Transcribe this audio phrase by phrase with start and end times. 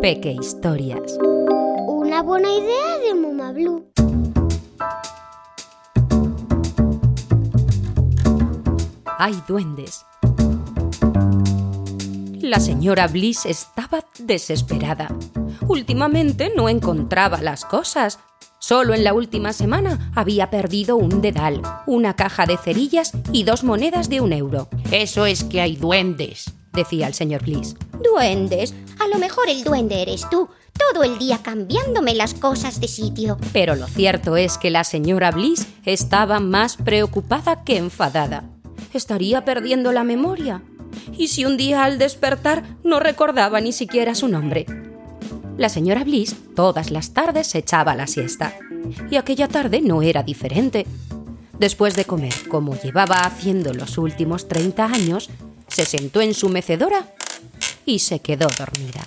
[0.00, 1.16] Peque Historias.
[1.86, 3.86] Una buena idea de Muma Blue.
[9.18, 10.04] Hay duendes.
[12.40, 15.08] La señora Bliss estaba desesperada.
[15.68, 18.18] Últimamente no encontraba las cosas.
[18.58, 23.62] Solo en la última semana había perdido un dedal, una caja de cerillas y dos
[23.62, 24.68] monedas de un euro.
[24.90, 27.74] Eso es que hay duendes, decía el señor Bliss.
[28.02, 28.74] Duendes.
[29.00, 30.48] A lo mejor el duende eres tú,
[30.78, 33.36] todo el día cambiándome las cosas de sitio.
[33.52, 38.44] Pero lo cierto es que la señora Bliss estaba más preocupada que enfadada.
[38.94, 40.62] ¿Estaría perdiendo la memoria?
[41.16, 44.66] ¿Y si un día al despertar no recordaba ni siquiera su nombre?
[45.56, 48.56] La señora Bliss todas las tardes se echaba la siesta.
[49.10, 50.86] Y aquella tarde no era diferente.
[51.58, 55.28] Después de comer, como llevaba haciendo los últimos 30 años,
[55.78, 57.14] se sentó en su mecedora
[57.86, 59.06] y se quedó dormida.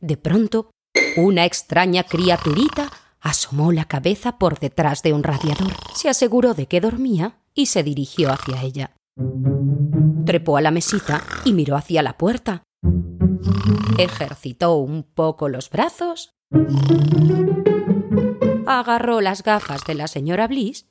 [0.00, 0.70] De pronto,
[1.16, 2.90] una extraña criaturita
[3.20, 7.84] asomó la cabeza por detrás de un radiador, se aseguró de que dormía y se
[7.84, 8.96] dirigió hacia ella.
[10.26, 12.64] Trepó a la mesita y miró hacia la puerta.
[13.98, 16.34] Ejercitó un poco los brazos,
[18.66, 20.88] agarró las gafas de la señora Bliss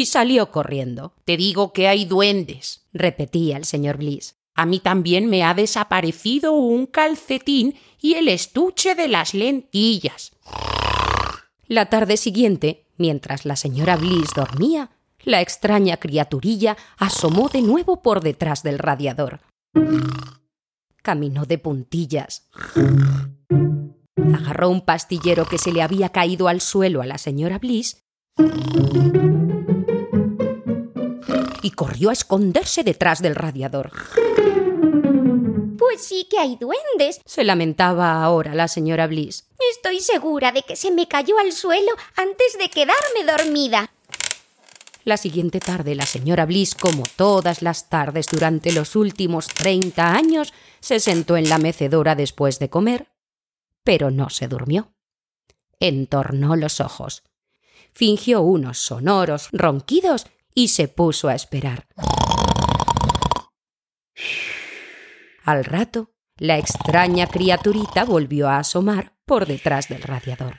[0.00, 1.12] y salió corriendo.
[1.26, 4.36] Te digo que hay duendes, repetía el señor Bliss.
[4.54, 10.32] A mí también me ha desaparecido un calcetín y el estuche de las lentillas.
[11.66, 14.90] La tarde siguiente, mientras la señora Bliss dormía,
[15.22, 19.40] la extraña criaturilla asomó de nuevo por detrás del radiador.
[21.02, 22.48] Caminó de puntillas.
[24.34, 28.02] Agarró un pastillero que se le había caído al suelo a la señora Bliss
[31.62, 33.92] y corrió a esconderse detrás del radiador.
[35.78, 39.48] Pues sí que hay duendes, se lamentaba ahora la señora Bliss.
[39.72, 43.90] Estoy segura de que se me cayó al suelo antes de quedarme dormida.
[45.04, 50.52] La siguiente tarde la señora Bliss, como todas las tardes durante los últimos treinta años,
[50.80, 53.08] se sentó en la mecedora después de comer,
[53.82, 54.92] pero no se durmió.
[55.80, 57.22] Entornó los ojos,
[57.92, 61.86] fingió unos sonoros ronquidos y se puso a esperar.
[65.44, 70.58] Al rato, la extraña criaturita volvió a asomar por detrás del radiador.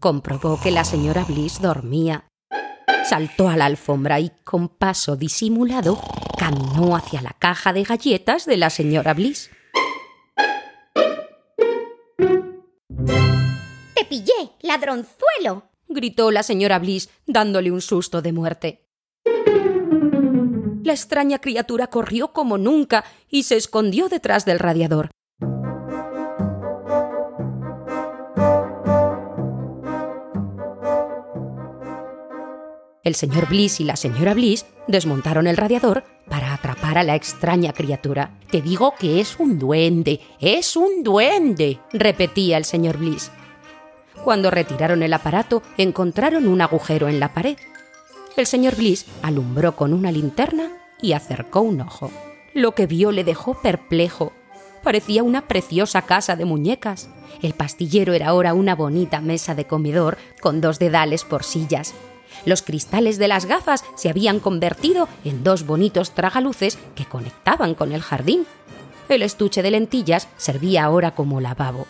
[0.00, 2.28] Comprobó que la señora Bliss dormía.
[3.04, 6.00] Saltó a la alfombra y, con paso disimulado,
[6.38, 9.50] caminó hacia la caja de galletas de la señora Bliss.
[13.94, 15.70] ¡Te pillé, ladronzuelo!
[15.88, 18.86] Gritó la señora Bliss, dándole un susto de muerte.
[20.82, 25.10] La extraña criatura corrió como nunca y se escondió detrás del radiador.
[33.06, 37.72] El señor Bliss y la señora Bliss desmontaron el radiador para atrapar a la extraña
[37.72, 38.36] criatura.
[38.50, 43.30] Te digo que es un duende, es un duende, repetía el señor Bliss.
[44.26, 47.56] Cuando retiraron el aparato, encontraron un agujero en la pared.
[48.36, 52.10] El señor Bliss alumbró con una linterna y acercó un ojo.
[52.52, 54.32] Lo que vio le dejó perplejo.
[54.82, 57.08] Parecía una preciosa casa de muñecas.
[57.40, 61.94] El pastillero era ahora una bonita mesa de comedor con dos dedales por sillas.
[62.44, 67.92] Los cristales de las gafas se habían convertido en dos bonitos tragaluces que conectaban con
[67.92, 68.44] el jardín.
[69.08, 71.86] El estuche de lentillas servía ahora como lavabo.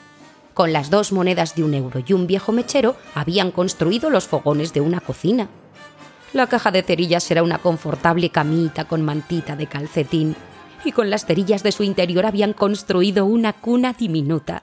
[0.56, 4.72] Con las dos monedas de un euro y un viejo mechero habían construido los fogones
[4.72, 5.50] de una cocina.
[6.32, 10.34] La caja de cerillas era una confortable camita con mantita de calcetín,
[10.82, 14.62] y con las cerillas de su interior habían construido una cuna diminuta.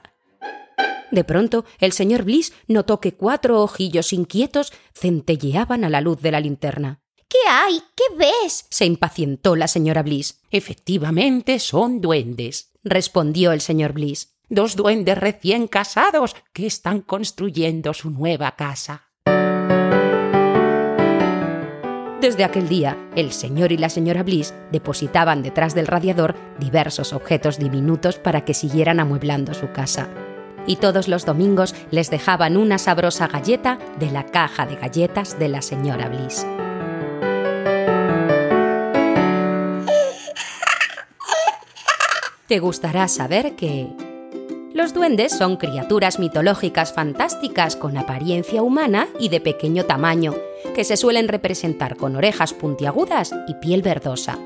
[1.12, 6.32] De pronto, el señor Bliss notó que cuatro ojillos inquietos centelleaban a la luz de
[6.32, 7.02] la linterna.
[7.28, 7.80] ¿Qué hay?
[7.94, 8.66] ¿Qué ves?
[8.68, 10.40] se impacientó la señora Bliss.
[10.50, 14.33] Efectivamente son duendes, respondió el señor Bliss.
[14.50, 19.08] Dos duendes recién casados que están construyendo su nueva casa.
[22.20, 27.58] Desde aquel día, el señor y la señora Bliss depositaban detrás del radiador diversos objetos
[27.58, 30.08] diminutos para que siguieran amueblando su casa.
[30.66, 35.48] Y todos los domingos les dejaban una sabrosa galleta de la caja de galletas de
[35.48, 36.46] la señora Bliss.
[42.46, 43.88] Te gustará saber que
[44.74, 50.34] los duendes son criaturas mitológicas fantásticas con apariencia humana y de pequeño tamaño,
[50.74, 54.36] que se suelen representar con orejas puntiagudas y piel verdosa.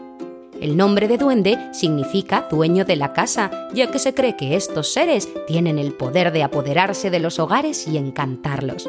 [0.60, 4.92] El nombre de duende significa dueño de la casa, ya que se cree que estos
[4.92, 8.86] seres tienen el poder de apoderarse de los hogares y encantarlos.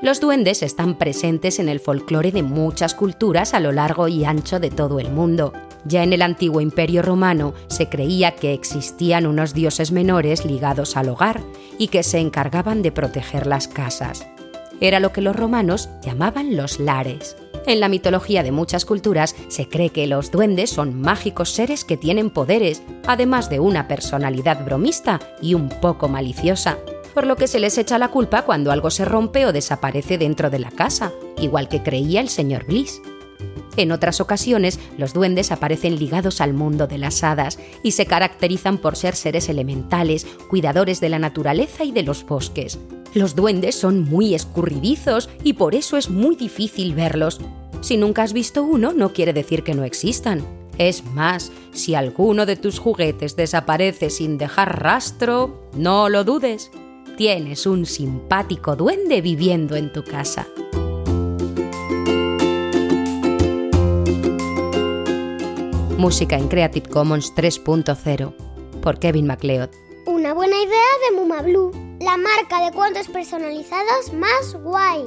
[0.00, 4.58] Los duendes están presentes en el folclore de muchas culturas a lo largo y ancho
[4.58, 5.52] de todo el mundo.
[5.88, 11.08] Ya en el antiguo imperio romano se creía que existían unos dioses menores ligados al
[11.08, 11.40] hogar
[11.78, 14.26] y que se encargaban de proteger las casas.
[14.80, 17.36] Era lo que los romanos llamaban los lares.
[17.66, 21.96] En la mitología de muchas culturas se cree que los duendes son mágicos seres que
[21.96, 26.78] tienen poderes, además de una personalidad bromista y un poco maliciosa,
[27.14, 30.50] por lo que se les echa la culpa cuando algo se rompe o desaparece dentro
[30.50, 33.00] de la casa, igual que creía el señor Bliss.
[33.76, 38.78] En otras ocasiones, los duendes aparecen ligados al mundo de las hadas y se caracterizan
[38.78, 42.78] por ser seres elementales, cuidadores de la naturaleza y de los bosques.
[43.14, 47.40] Los duendes son muy escurridizos y por eso es muy difícil verlos.
[47.80, 50.42] Si nunca has visto uno, no quiere decir que no existan.
[50.78, 56.70] Es más, si alguno de tus juguetes desaparece sin dejar rastro, no lo dudes.
[57.16, 60.46] Tienes un simpático duende viviendo en tu casa.
[65.98, 68.34] Música en Creative Commons 3.0
[68.82, 69.70] por Kevin MacLeod.
[70.04, 75.04] Una buena idea de Muma Blue, la marca de cuentos personalizados más guay.